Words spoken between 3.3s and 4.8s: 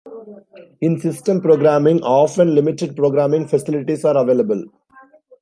facilities are available.